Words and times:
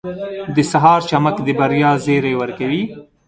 •د 0.55 0.57
سهار 0.71 0.99
چمک 1.09 1.35
د 1.45 1.47
بریا 1.59 1.91
زیری 2.05 2.33
ورکوي. 2.41 2.83